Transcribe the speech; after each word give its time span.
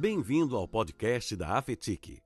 Bem-vindo 0.00 0.56
ao 0.56 0.66
podcast 0.66 1.36
da 1.36 1.58
Afetic. 1.58 2.22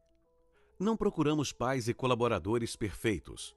Não 0.78 0.96
procuramos 0.96 1.52
pais 1.52 1.88
e 1.88 1.92
colaboradores 1.92 2.76
perfeitos. 2.76 3.56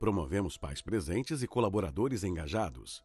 Promovemos 0.00 0.56
pais 0.56 0.80
presentes 0.80 1.42
e 1.42 1.46
colaboradores 1.46 2.24
engajados. 2.24 3.04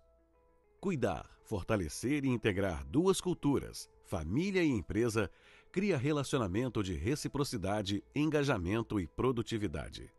Cuidar, 0.80 1.30
fortalecer 1.44 2.24
e 2.24 2.30
integrar 2.30 2.86
duas 2.86 3.20
culturas, 3.20 3.90
família 4.06 4.64
e 4.64 4.70
empresa, 4.70 5.30
cria 5.70 5.98
relacionamento 5.98 6.82
de 6.82 6.94
reciprocidade, 6.94 8.02
engajamento 8.16 9.02
e 9.02 9.06
produtividade. 9.06 10.10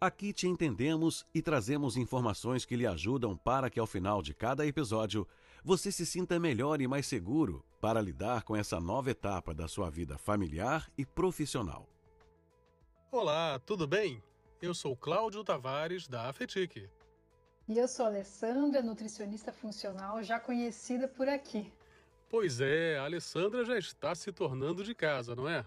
Aqui 0.00 0.32
te 0.32 0.48
entendemos 0.48 1.24
e 1.32 1.40
trazemos 1.40 1.96
informações 1.96 2.64
que 2.64 2.74
lhe 2.74 2.88
ajudam 2.88 3.36
para 3.36 3.70
que 3.70 3.78
ao 3.78 3.86
final 3.86 4.20
de 4.20 4.34
cada 4.34 4.66
episódio 4.66 5.24
você 5.62 5.92
se 5.92 6.04
sinta 6.04 6.40
melhor 6.40 6.80
e 6.80 6.88
mais 6.88 7.06
seguro 7.06 7.64
para 7.80 8.00
lidar 8.00 8.42
com 8.42 8.54
essa 8.54 8.78
nova 8.78 9.10
etapa 9.10 9.54
da 9.54 9.66
sua 9.66 9.90
vida 9.90 10.18
familiar 10.18 10.90
e 10.98 11.06
profissional. 11.06 11.88
Olá, 13.10 13.58
tudo 13.60 13.86
bem? 13.86 14.22
Eu 14.60 14.74
sou 14.74 14.94
Cláudio 14.94 15.42
Tavares 15.42 16.06
da 16.06 16.28
Afetic. 16.28 16.90
E 17.66 17.78
eu 17.78 17.88
sou 17.88 18.04
Alessandra, 18.04 18.82
nutricionista 18.82 19.50
funcional, 19.50 20.22
já 20.22 20.38
conhecida 20.38 21.08
por 21.08 21.28
aqui. 21.28 21.72
Pois 22.28 22.60
é, 22.60 22.98
a 22.98 23.04
Alessandra 23.04 23.64
já 23.64 23.78
está 23.78 24.14
se 24.14 24.30
tornando 24.30 24.84
de 24.84 24.94
casa, 24.94 25.34
não 25.34 25.48
é? 25.48 25.64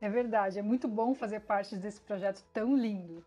É 0.00 0.10
verdade, 0.10 0.58
é 0.58 0.62
muito 0.62 0.86
bom 0.86 1.14
fazer 1.14 1.40
parte 1.40 1.74
desse 1.76 2.00
projeto 2.02 2.44
tão 2.52 2.76
lindo. 2.76 3.24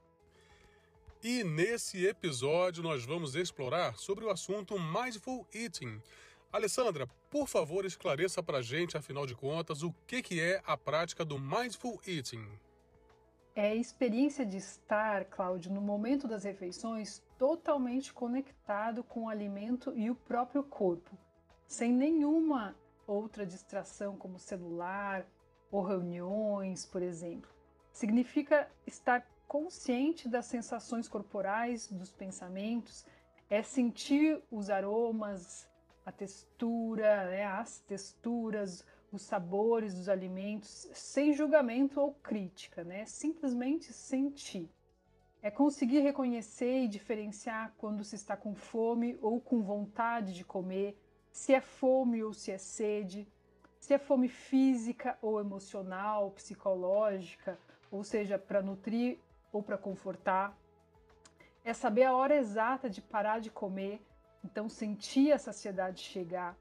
E 1.24 1.44
nesse 1.44 2.06
episódio 2.06 2.84
nós 2.84 3.04
vamos 3.04 3.36
explorar 3.36 3.98
sobre 3.98 4.24
o 4.24 4.30
assunto 4.30 4.80
Mindful 4.80 5.48
Eating. 5.54 6.00
Alessandra, 6.52 7.08
por 7.30 7.48
favor, 7.48 7.86
esclareça 7.86 8.42
para 8.42 8.58
a 8.58 8.62
gente, 8.62 8.98
afinal 8.98 9.28
de 9.28 9.36
contas, 9.36 9.84
o 9.84 9.94
que, 10.08 10.20
que 10.20 10.42
é 10.42 10.60
a 10.66 10.76
prática 10.76 11.24
do 11.24 11.38
Mindful 11.38 12.02
Eating. 12.08 12.44
É 13.56 13.70
a 13.70 13.76
experiência 13.76 14.44
de 14.44 14.58
estar, 14.58 15.26
Cláudio, 15.26 15.72
no 15.72 15.80
momento 15.80 16.28
das 16.28 16.44
refeições 16.44 17.22
totalmente 17.38 18.12
conectado 18.12 19.04
com 19.04 19.26
o 19.26 19.30
alimento 19.30 19.94
e 19.96 20.10
o 20.10 20.16
próprio 20.16 20.64
corpo, 20.64 21.16
sem 21.68 21.94
nenhuma 21.94 22.76
outra 23.06 23.46
distração 23.46 24.18
como 24.18 24.40
celular 24.40 25.28
ou 25.72 25.84
reuniões, 25.84 26.84
por 26.84 27.04
exemplo. 27.04 27.52
Significa 27.92 28.68
estar 28.88 29.24
consciente 29.48 30.28
das 30.28 30.48
sensações 30.48 31.08
corporais, 31.08 31.88
dos 31.92 32.12
pensamentos, 32.12 33.06
é 33.50 33.62
sentir 33.62 34.42
os 34.52 34.70
aromas, 34.70 35.70
a 36.06 36.12
textura, 36.12 37.26
né, 37.26 37.46
as 37.46 37.80
texturas, 37.80 38.86
os 39.12 39.22
sabores 39.24 39.96
dos 39.96 40.10
alimentos, 40.10 40.88
sem 40.94 41.34
julgamento 41.34 42.00
ou 42.00 42.14
crítica, 42.14 42.84
né? 42.84 43.06
Simplesmente 43.06 43.92
sentir. 43.92 44.70
É 45.42 45.50
conseguir 45.50 46.02
reconhecer 46.02 46.84
e 46.84 46.88
diferenciar 46.88 47.74
quando 47.78 48.04
se 48.04 48.16
está 48.16 48.36
com 48.36 48.54
fome 48.54 49.18
ou 49.22 49.40
com 49.40 49.62
vontade 49.62 50.34
de 50.34 50.44
comer, 50.44 50.98
se 51.32 51.54
é 51.54 51.62
fome 51.62 52.24
ou 52.24 52.34
se 52.34 52.52
é 52.52 52.58
sede, 52.58 53.28
se 53.80 53.94
é 53.94 53.98
fome 53.98 54.28
física 54.28 55.18
ou 55.22 55.40
emocional, 55.40 56.32
psicológica, 56.32 57.58
ou 57.90 58.04
seja, 58.04 58.38
para 58.38 58.62
nutrir 58.62 59.18
ou 59.52 59.64
para 59.64 59.78
confortar. 59.78 60.56
É 61.64 61.74
saber 61.74 62.04
a 62.04 62.14
hora 62.14 62.36
exata 62.36 62.90
de 62.90 63.02
parar 63.02 63.40
de 63.40 63.50
comer, 63.50 64.02
então 64.44 64.70
sentir 64.70 65.32
a 65.32 65.38
saciedade 65.38 66.02
chegar. 66.02 66.58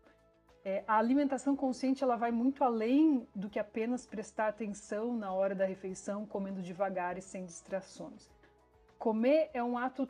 É, 0.64 0.84
a 0.86 0.98
alimentação 0.98 1.56
consciente 1.56 2.02
ela 2.02 2.16
vai 2.16 2.30
muito 2.30 2.64
além 2.64 3.26
do 3.34 3.48
que 3.48 3.58
apenas 3.58 4.06
prestar 4.06 4.48
atenção 4.48 5.16
na 5.16 5.32
hora 5.32 5.54
da 5.54 5.64
refeição, 5.64 6.26
comendo 6.26 6.60
devagar 6.60 7.16
e 7.16 7.22
sem 7.22 7.44
distrações. 7.44 8.28
Comer 8.98 9.50
é 9.54 9.62
um 9.62 9.78
ato 9.78 10.08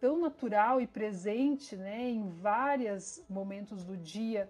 tão 0.00 0.18
natural 0.18 0.80
e 0.80 0.86
presente 0.86 1.76
né, 1.76 2.08
em 2.08 2.28
vários 2.28 3.22
momentos 3.28 3.84
do 3.84 3.96
dia, 3.96 4.48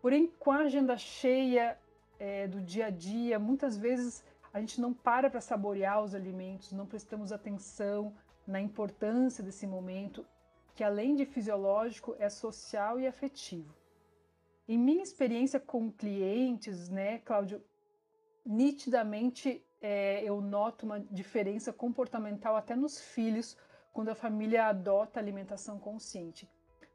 porém, 0.00 0.28
com 0.38 0.50
a 0.50 0.60
agenda 0.60 0.96
cheia 0.96 1.76
é, 2.18 2.46
do 2.48 2.60
dia 2.60 2.86
a 2.86 2.90
dia, 2.90 3.38
muitas 3.38 3.76
vezes 3.76 4.24
a 4.52 4.60
gente 4.60 4.80
não 4.80 4.94
para 4.94 5.28
para 5.28 5.40
saborear 5.40 6.02
os 6.02 6.14
alimentos, 6.14 6.72
não 6.72 6.86
prestamos 6.86 7.32
atenção 7.32 8.14
na 8.46 8.60
importância 8.60 9.44
desse 9.44 9.66
momento, 9.66 10.24
que 10.78 10.84
além 10.84 11.16
de 11.16 11.26
fisiológico, 11.26 12.14
é 12.20 12.28
social 12.28 13.00
e 13.00 13.06
afetivo. 13.08 13.74
Em 14.68 14.78
minha 14.78 15.02
experiência 15.02 15.58
com 15.58 15.90
clientes, 15.90 16.88
né, 16.88 17.18
Cláudio, 17.18 17.60
nitidamente 18.46 19.60
é, 19.82 20.22
eu 20.22 20.40
noto 20.40 20.86
uma 20.86 21.00
diferença 21.00 21.72
comportamental 21.72 22.54
até 22.54 22.76
nos 22.76 23.00
filhos 23.00 23.56
quando 23.92 24.10
a 24.10 24.14
família 24.14 24.66
adota 24.66 25.18
alimentação 25.18 25.80
consciente. 25.80 26.48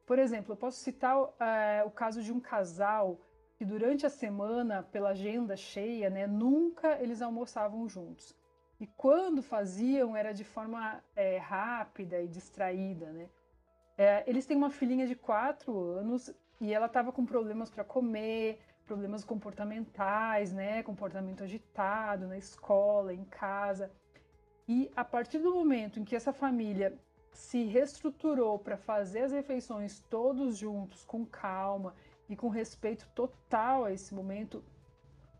Por 0.05 0.17
exemplo, 0.17 0.53
eu 0.53 0.57
posso 0.57 0.79
citar 0.79 1.21
uh, 1.21 1.85
o 1.85 1.91
caso 1.91 2.23
de 2.23 2.31
um 2.31 2.39
casal 2.39 3.19
que 3.57 3.65
durante 3.65 4.05
a 4.05 4.09
semana, 4.09 4.81
pela 4.81 5.09
agenda 5.09 5.57
cheia, 5.57 6.09
né, 6.09 6.25
nunca 6.25 7.01
eles 7.01 7.21
almoçavam 7.21 7.85
juntos. 7.89 8.33
E 8.79 8.87
quando 8.87 9.43
faziam, 9.43 10.15
era 10.15 10.31
de 10.31 10.45
forma 10.45 11.03
é, 11.17 11.37
rápida 11.37 12.21
e 12.21 12.29
distraída. 12.29 13.11
Né? 13.11 13.27
É, 13.97 14.23
eles 14.27 14.45
têm 14.45 14.57
uma 14.57 14.69
filhinha 14.69 15.05
de 15.05 15.15
4 15.15 15.77
anos 15.77 16.33
e 16.59 16.73
ela 16.73 16.87
estava 16.87 17.11
com 17.11 17.25
problemas 17.25 17.69
para 17.69 17.83
comer, 17.83 18.59
problemas 18.85 19.23
comportamentais, 19.23 20.51
né, 20.51 20.83
comportamento 20.83 21.43
agitado 21.43 22.27
na 22.27 22.37
escola, 22.37 23.13
em 23.13 23.23
casa. 23.25 23.91
E 24.67 24.89
a 24.95 25.03
partir 25.03 25.39
do 25.39 25.53
momento 25.53 25.99
em 25.99 26.03
que 26.03 26.15
essa 26.15 26.33
família 26.33 26.97
se 27.31 27.63
reestruturou 27.65 28.59
para 28.59 28.77
fazer 28.77 29.21
as 29.21 29.31
refeições 29.31 29.99
todos 30.09 30.57
juntos, 30.57 31.03
com 31.03 31.25
calma 31.25 31.93
e 32.29 32.35
com 32.35 32.47
respeito 32.47 33.07
total 33.13 33.85
a 33.85 33.91
esse 33.91 34.13
momento, 34.13 34.63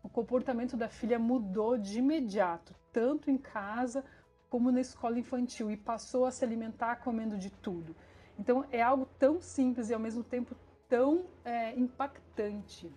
o 0.02 0.08
comportamento 0.08 0.76
da 0.76 0.88
filha 0.88 1.18
mudou 1.18 1.78
de 1.78 1.98
imediato, 1.98 2.74
tanto 2.92 3.30
em 3.30 3.38
casa 3.38 4.04
como 4.50 4.70
na 4.70 4.80
escola 4.80 5.18
infantil, 5.18 5.70
e 5.70 5.76
passou 5.76 6.26
a 6.26 6.30
se 6.30 6.44
alimentar 6.44 6.96
comendo 6.96 7.38
de 7.38 7.50
tudo. 7.50 7.96
Então 8.38 8.66
é 8.70 8.82
algo 8.82 9.06
tão 9.18 9.40
simples 9.40 9.90
e 9.90 9.94
ao 9.94 10.00
mesmo 10.00 10.24
tempo 10.24 10.56
tão 10.88 11.26
é, 11.44 11.72
impactante. 11.74 12.90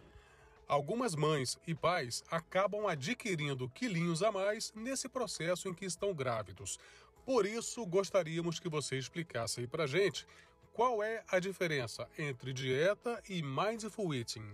Algumas 0.68 1.16
mães 1.16 1.58
e 1.66 1.74
pais 1.74 2.24
acabam 2.30 2.88
adquirindo 2.88 3.70
quilinhos 3.70 4.22
a 4.22 4.32
mais 4.32 4.74
nesse 4.76 5.08
processo 5.08 5.70
em 5.70 5.74
que 5.74 5.86
estão 5.86 6.14
grávidos. 6.14 6.78
Por 7.26 7.46
isso, 7.46 7.86
gostaríamos 7.86 8.60
que 8.60 8.70
você 8.70 8.98
explicasse 8.98 9.62
aí 9.62 9.68
pra 9.68 9.88
gente 9.88 10.28
qual 10.74 11.02
é 11.02 11.24
a 11.28 11.40
diferença 11.40 12.08
entre 12.18 12.54
dieta 12.54 13.22
e 13.30 13.42
mindful 13.42 14.14
eating. 14.14 14.48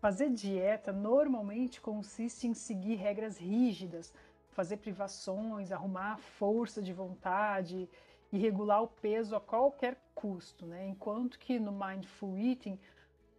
Fazer 0.00 0.30
dieta 0.30 0.92
normalmente 0.92 1.80
consiste 1.80 2.46
em 2.46 2.54
seguir 2.54 2.94
regras 2.96 3.36
rígidas, 3.36 4.14
fazer 4.50 4.76
privações, 4.76 5.72
arrumar 5.72 6.18
força 6.18 6.80
de 6.80 6.92
vontade 6.92 7.88
e 8.32 8.38
regular 8.38 8.82
o 8.82 8.88
peso 8.88 9.34
a 9.34 9.40
qualquer 9.40 9.96
custo, 10.14 10.66
né? 10.66 10.86
Enquanto 10.86 11.38
que 11.38 11.58
no 11.58 11.72
mindful 11.72 12.38
eating 12.38 12.78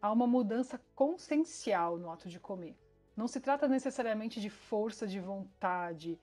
há 0.01 0.11
uma 0.11 0.25
mudança 0.25 0.79
consciencial 0.95 1.97
no 1.97 2.11
ato 2.11 2.29
de 2.29 2.39
comer. 2.39 2.75
Não 3.15 3.27
se 3.27 3.39
trata 3.39 3.67
necessariamente 3.67 4.39
de 4.39 4.49
força 4.49 5.05
de 5.05 5.19
vontade 5.19 6.17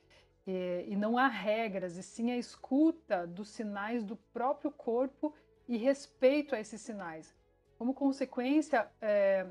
e, 0.46 0.86
e 0.88 0.96
não 0.96 1.18
há 1.18 1.28
regras, 1.28 1.96
e 1.96 2.02
sim 2.02 2.30
a 2.30 2.38
escuta 2.38 3.26
dos 3.26 3.48
sinais 3.48 4.02
do 4.04 4.16
próprio 4.16 4.70
corpo 4.70 5.34
e 5.68 5.76
respeito 5.76 6.54
a 6.54 6.60
esses 6.60 6.80
sinais. 6.80 7.34
Como 7.76 7.92
consequência, 7.92 8.88
é, 9.00 9.46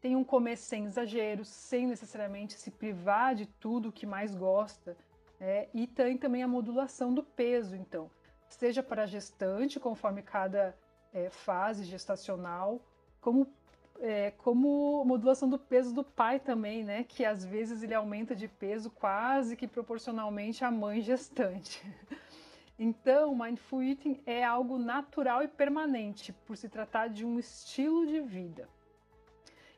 tem 0.00 0.16
um 0.16 0.24
comer 0.24 0.56
sem 0.56 0.84
exageros, 0.84 1.48
sem 1.48 1.86
necessariamente 1.86 2.54
se 2.54 2.70
privar 2.70 3.34
de 3.34 3.46
tudo 3.46 3.88
o 3.88 3.92
que 3.92 4.06
mais 4.06 4.34
gosta, 4.34 4.96
é, 5.40 5.68
e 5.72 5.86
tem 5.86 6.16
também 6.16 6.42
a 6.42 6.48
modulação 6.48 7.14
do 7.14 7.22
peso, 7.22 7.76
então, 7.76 8.10
seja 8.48 8.82
para 8.82 9.06
gestante, 9.06 9.78
conforme 9.78 10.22
cada 10.22 10.76
é, 11.12 11.30
fase 11.30 11.84
gestacional, 11.84 12.80
como, 13.20 13.46
é, 14.00 14.32
como 14.32 15.04
modulação 15.04 15.48
do 15.48 15.58
peso 15.58 15.94
do 15.94 16.02
pai 16.02 16.40
também, 16.40 16.82
né? 16.82 17.04
Que 17.04 17.24
às 17.24 17.44
vezes 17.44 17.82
ele 17.82 17.94
aumenta 17.94 18.34
de 18.34 18.48
peso 18.48 18.90
quase 18.90 19.56
que 19.56 19.68
proporcionalmente 19.68 20.64
à 20.64 20.70
mãe 20.70 21.00
gestante. 21.00 21.84
Então, 22.80 23.34
mindful 23.34 23.82
eating 23.82 24.22
é 24.24 24.44
algo 24.44 24.78
natural 24.78 25.42
e 25.42 25.48
permanente, 25.48 26.32
por 26.32 26.56
se 26.56 26.68
tratar 26.68 27.08
de 27.08 27.26
um 27.26 27.36
estilo 27.36 28.06
de 28.06 28.20
vida. 28.20 28.68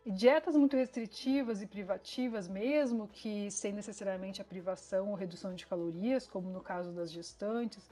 E 0.04 0.10
dietas 0.10 0.56
muito 0.56 0.76
restritivas 0.76 1.60
e 1.60 1.66
privativas, 1.66 2.48
mesmo 2.48 3.06
que 3.06 3.50
sem 3.50 3.72
necessariamente 3.72 4.40
a 4.40 4.44
privação 4.44 5.10
ou 5.10 5.14
redução 5.14 5.54
de 5.54 5.66
calorias, 5.66 6.26
como 6.26 6.48
no 6.48 6.62
caso 6.62 6.90
das 6.90 7.12
gestantes, 7.12 7.86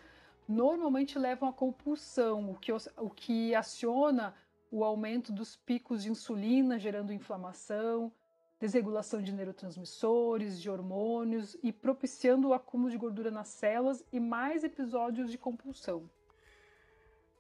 normalmente 0.49 1.19
levam 1.19 1.51
à 1.51 1.53
compulsão, 1.53 2.51
o 2.51 2.55
que, 2.55 2.73
o 2.73 3.11
que 3.11 3.55
aciona 3.55 4.35
o 4.71 4.83
aumento 4.85 5.33
dos 5.33 5.55
picos 5.55 6.03
de 6.03 6.11
insulina 6.11 6.79
gerando 6.79 7.13
inflamação, 7.13 8.11
desregulação 8.59 9.23
de 9.23 9.33
neurotransmissores, 9.33 10.61
de 10.61 10.71
hormônios 10.71 11.57
e 11.63 11.71
propiciando 11.71 12.49
o 12.49 12.55
acúmulo 12.55 12.91
de 12.91 12.97
gordura 12.97 13.31
nas 13.31 13.49
células 13.49 14.03
e 14.11 14.19
mais 14.19 14.65
episódios 14.65 15.31
de 15.31 15.37
compulsão. 15.37 16.09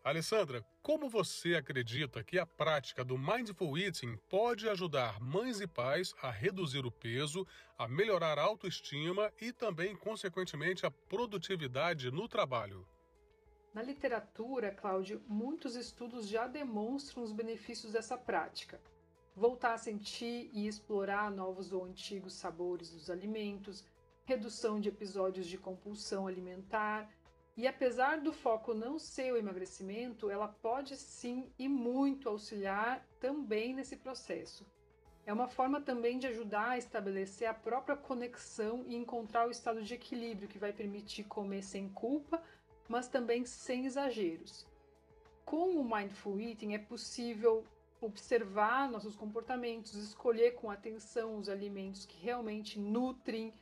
Alessandra, 0.08 0.64
como 0.80 1.06
você 1.10 1.54
acredita 1.54 2.24
que 2.24 2.38
a 2.38 2.46
prática 2.46 3.04
do 3.04 3.18
Mindful 3.18 3.76
Eating 3.76 4.16
pode 4.26 4.66
ajudar 4.66 5.20
mães 5.20 5.60
e 5.60 5.66
pais 5.66 6.14
a 6.22 6.30
reduzir 6.30 6.86
o 6.86 6.90
peso, 6.90 7.46
a 7.76 7.86
melhorar 7.86 8.38
a 8.38 8.42
autoestima 8.42 9.30
e 9.38 9.52
também, 9.52 9.94
consequentemente, 9.94 10.86
a 10.86 10.90
produtividade 10.90 12.10
no 12.10 12.26
trabalho? 12.26 12.88
Na 13.74 13.82
literatura, 13.82 14.70
Cláudio, 14.70 15.22
muitos 15.28 15.76
estudos 15.76 16.26
já 16.26 16.46
demonstram 16.46 17.22
os 17.22 17.30
benefícios 17.30 17.92
dessa 17.92 18.16
prática. 18.16 18.80
Voltar 19.36 19.74
a 19.74 19.78
sentir 19.78 20.50
e 20.54 20.66
explorar 20.66 21.30
novos 21.30 21.70
ou 21.70 21.84
antigos 21.84 22.32
sabores 22.32 22.90
dos 22.90 23.10
alimentos, 23.10 23.84
redução 24.24 24.80
de 24.80 24.88
episódios 24.88 25.46
de 25.46 25.58
compulsão 25.58 26.26
alimentar, 26.26 27.10
e 27.58 27.66
apesar 27.66 28.20
do 28.20 28.32
foco 28.32 28.72
não 28.72 29.00
ser 29.00 29.32
o 29.32 29.36
emagrecimento, 29.36 30.30
ela 30.30 30.46
pode 30.46 30.96
sim 30.96 31.50
e 31.58 31.68
muito 31.68 32.28
auxiliar 32.28 33.04
também 33.18 33.74
nesse 33.74 33.96
processo. 33.96 34.64
É 35.26 35.32
uma 35.32 35.48
forma 35.48 35.80
também 35.80 36.20
de 36.20 36.28
ajudar 36.28 36.70
a 36.70 36.78
estabelecer 36.78 37.48
a 37.48 37.52
própria 37.52 37.96
conexão 37.96 38.84
e 38.86 38.94
encontrar 38.94 39.48
o 39.48 39.50
estado 39.50 39.82
de 39.82 39.92
equilíbrio 39.92 40.46
que 40.46 40.56
vai 40.56 40.72
permitir 40.72 41.24
comer 41.24 41.62
sem 41.64 41.88
culpa, 41.88 42.40
mas 42.88 43.08
também 43.08 43.44
sem 43.44 43.86
exageros. 43.86 44.64
Com 45.44 45.80
o 45.80 45.84
Mindful 45.84 46.40
Eating 46.40 46.74
é 46.74 46.78
possível 46.78 47.64
observar 48.00 48.88
nossos 48.88 49.16
comportamentos, 49.16 49.94
escolher 49.94 50.52
com 50.52 50.70
atenção 50.70 51.36
os 51.36 51.48
alimentos 51.48 52.06
que 52.06 52.24
realmente 52.24 52.78
nutrem 52.78 53.52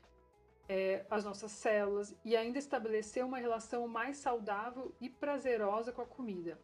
é, 0.68 1.04
as 1.10 1.24
nossas 1.24 1.52
células 1.52 2.14
e 2.24 2.36
ainda 2.36 2.58
estabelecer 2.58 3.24
uma 3.24 3.38
relação 3.38 3.86
mais 3.86 4.16
saudável 4.16 4.94
e 5.00 5.08
prazerosa 5.08 5.92
com 5.92 6.02
a 6.02 6.06
comida. 6.06 6.58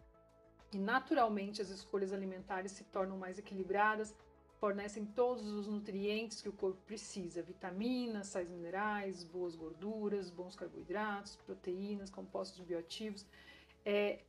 E 0.72 0.78
naturalmente 0.78 1.60
as 1.60 1.70
escolhas 1.70 2.12
alimentares 2.12 2.72
se 2.72 2.84
tornam 2.84 3.16
mais 3.16 3.38
equilibradas, 3.38 4.14
fornecem 4.58 5.04
todos 5.04 5.46
os 5.46 5.66
nutrientes 5.66 6.40
que 6.40 6.48
o 6.48 6.52
corpo 6.52 6.80
precisa: 6.86 7.42
vitaminas, 7.42 8.28
sais 8.28 8.48
minerais, 8.48 9.22
boas 9.22 9.54
gorduras, 9.54 10.30
bons 10.30 10.56
carboidratos, 10.56 11.36
proteínas, 11.36 12.10
compostos 12.10 12.60
bioativos. 12.60 13.26
É, 13.84 14.20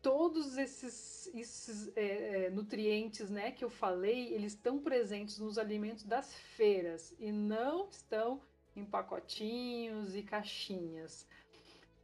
todos 0.00 0.56
esses, 0.56 1.28
esses 1.34 1.92
é, 1.96 2.46
é, 2.46 2.50
nutrientes 2.50 3.28
né, 3.28 3.50
que 3.50 3.64
eu 3.64 3.70
falei, 3.70 4.32
eles 4.32 4.52
estão 4.52 4.78
presentes 4.78 5.38
nos 5.38 5.58
alimentos 5.58 6.04
das 6.04 6.32
feiras 6.32 7.14
e 7.18 7.30
não 7.32 7.88
estão 7.90 8.40
em 8.78 8.84
pacotinhos 8.84 10.14
e 10.14 10.22
caixinhas. 10.22 11.26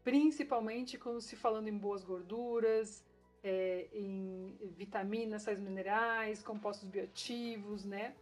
Principalmente 0.03 0.99
quando 0.99 1.21
se 1.21 1.37
falando 1.37 1.69
em 1.69 1.76
boas 1.76 2.05
gorduras, 2.05 3.05
é, 3.43 3.88
em 3.93 4.56
vitaminas, 4.76 5.43
sais 5.43 5.59
minerais, 5.59 6.43
compostos 6.43 6.88
bioativos, 6.88 7.85
né? 7.85 8.15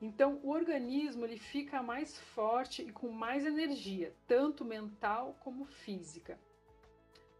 Então, 0.00 0.38
o 0.42 0.50
organismo 0.50 1.24
ele 1.24 1.38
fica 1.38 1.82
mais 1.82 2.18
forte 2.18 2.82
e 2.82 2.92
com 2.92 3.08
mais 3.08 3.46
energia, 3.46 4.14
tanto 4.26 4.64
mental 4.64 5.36
como 5.40 5.64
física. 5.64 6.38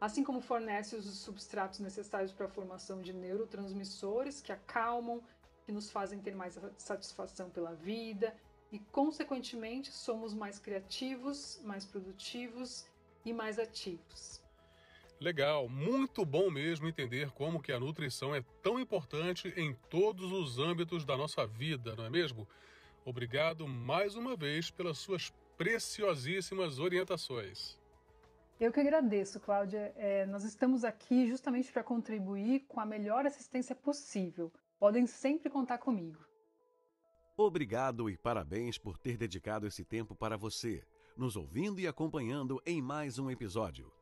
Assim 0.01 0.25
como 0.25 0.41
fornece 0.41 0.97
os 0.97 1.05
substratos 1.19 1.81
necessários 1.81 2.33
para 2.33 2.47
a 2.47 2.51
formação 2.51 3.01
de 3.01 3.13
neurotransmissores 3.13 4.41
que 4.41 4.53
acalmam, 4.53 5.23
que 5.65 5.73
nos 5.73 5.91
fazem 5.91 6.19
ter 6.21 6.35
mais 6.35 6.59
satisfação 6.79 7.51
pela 7.51 7.75
vida 7.75 8.35
e, 8.77 8.79
consequentemente, 8.93 9.91
somos 9.91 10.35
mais 10.35 10.59
criativos, 10.59 11.59
mais 11.65 11.87
produtivos 11.87 12.87
e 13.25 13.33
mais 13.33 13.59
ativos. 13.59 14.43
Legal, 15.19 15.67
muito 15.67 16.27
bom 16.27 16.51
mesmo 16.51 16.87
entender 16.87 17.31
como 17.31 17.63
que 17.63 17.73
a 17.73 17.81
nutrição 17.81 18.35
é 18.35 18.45
tão 18.63 18.79
importante 18.79 19.49
em 19.57 19.73
todos 19.89 20.31
os 20.31 20.59
âmbitos 20.59 21.07
da 21.07 21.17
nossa 21.17 21.47
vida, 21.47 21.97
não 21.97 22.05
é 22.05 22.11
mesmo? 22.11 22.47
Obrigado 23.03 23.67
mais 23.67 24.15
uma 24.15 24.37
vez 24.37 24.71
pelas 24.71 24.99
suas 24.99 25.33
preciosíssimas 25.57 26.79
orientações. 26.79 27.79
Eu 28.61 28.71
que 28.71 28.81
agradeço, 28.81 29.41
Cláudia. 29.41 29.95
É, 29.97 30.27
nós 30.27 30.45
estamos 30.45 30.85
aqui 30.85 31.27
justamente 31.27 31.73
para 31.73 31.83
contribuir 31.83 32.67
com 32.69 32.79
a 32.79 32.85
melhor 32.85 33.25
assistência 33.25 33.75
possível. 33.75 34.53
Podem 34.79 35.07
sempre 35.07 35.49
contar 35.49 35.79
comigo. 35.79 36.26
Obrigado 37.37 38.09
e 38.09 38.17
parabéns 38.17 38.79
por 38.79 38.97
ter 38.97 39.19
dedicado 39.19 39.67
esse 39.67 39.85
tempo 39.85 40.17
para 40.17 40.39
você, 40.39 40.83
nos 41.15 41.37
ouvindo 41.37 41.79
e 41.79 41.87
acompanhando 41.87 42.63
em 42.65 42.81
mais 42.81 43.19
um 43.19 43.31
episódio. 43.31 43.93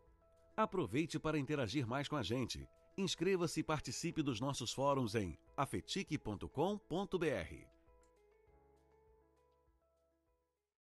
Aproveite 0.57 1.19
para 1.19 1.37
interagir 1.37 1.85
mais 1.85 2.07
com 2.07 2.15
a 2.15 2.23
gente. 2.23 2.69
Inscreva-se 2.97 3.59
e 3.59 3.65
participe 3.65 4.23
dos 4.23 4.41
nossos 4.41 4.73
fóruns 4.73 5.17
em 5.17 5.37
afetique.com.br. 5.57 7.74